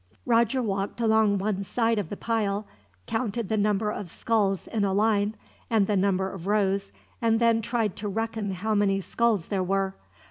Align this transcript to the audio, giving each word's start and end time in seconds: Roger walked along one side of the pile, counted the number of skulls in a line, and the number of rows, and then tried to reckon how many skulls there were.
Roger 0.25 0.63
walked 0.63 0.99
along 0.99 1.37
one 1.37 1.63
side 1.63 1.99
of 1.99 2.09
the 2.09 2.17
pile, 2.17 2.65
counted 3.05 3.49
the 3.49 3.55
number 3.55 3.91
of 3.91 4.09
skulls 4.09 4.65
in 4.65 4.83
a 4.83 4.91
line, 4.93 5.35
and 5.69 5.85
the 5.85 5.95
number 5.95 6.31
of 6.31 6.47
rows, 6.47 6.91
and 7.21 7.39
then 7.39 7.61
tried 7.61 7.95
to 7.95 8.07
reckon 8.07 8.49
how 8.49 8.73
many 8.73 8.99
skulls 8.99 9.49
there 9.49 9.61
were. 9.61 9.93